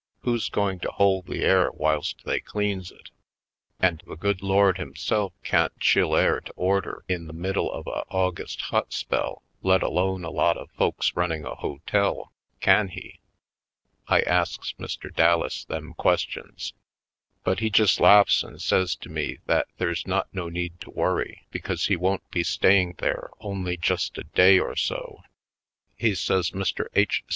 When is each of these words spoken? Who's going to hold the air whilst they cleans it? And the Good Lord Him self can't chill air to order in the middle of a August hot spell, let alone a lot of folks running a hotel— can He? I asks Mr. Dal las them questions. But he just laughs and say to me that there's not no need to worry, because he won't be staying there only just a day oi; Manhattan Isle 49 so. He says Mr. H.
Who's 0.21 0.49
going 0.49 0.79
to 0.79 0.89
hold 0.91 1.27
the 1.27 1.43
air 1.43 1.69
whilst 1.71 2.25
they 2.25 2.39
cleans 2.39 2.89
it? 2.91 3.11
And 3.79 4.01
the 4.07 4.15
Good 4.15 4.41
Lord 4.41 4.77
Him 4.79 4.95
self 4.95 5.31
can't 5.43 5.77
chill 5.79 6.15
air 6.15 6.39
to 6.41 6.51
order 6.53 7.03
in 7.07 7.27
the 7.27 7.33
middle 7.33 7.71
of 7.71 7.85
a 7.85 8.03
August 8.09 8.61
hot 8.61 8.93
spell, 8.93 9.43
let 9.61 9.83
alone 9.83 10.23
a 10.25 10.31
lot 10.31 10.57
of 10.57 10.71
folks 10.71 11.15
running 11.15 11.45
a 11.45 11.53
hotel— 11.53 12.33
can 12.67 12.87
He? 12.87 13.19
I 14.07 14.21
asks 14.21 14.73
Mr. 14.79 15.15
Dal 15.15 15.41
las 15.41 15.65
them 15.65 15.93
questions. 15.93 16.73
But 17.43 17.59
he 17.59 17.69
just 17.69 17.99
laughs 17.99 18.41
and 18.41 18.59
say 18.59 18.83
to 19.01 19.07
me 19.09 19.37
that 19.45 19.67
there's 19.77 20.07
not 20.07 20.33
no 20.33 20.49
need 20.49 20.81
to 20.81 20.89
worry, 20.89 21.45
because 21.51 21.85
he 21.85 21.95
won't 21.95 22.27
be 22.31 22.41
staying 22.43 22.95
there 22.97 23.29
only 23.39 23.77
just 23.77 24.17
a 24.17 24.23
day 24.23 24.57
oi; 24.59 24.65
Manhattan 24.65 24.65
Isle 24.65 24.67
49 24.67 24.75
so. 24.77 25.23
He 25.95 26.15
says 26.15 26.49
Mr. 26.49 26.87
H. 26.95 27.23